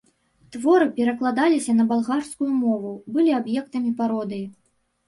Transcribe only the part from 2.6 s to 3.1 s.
мову,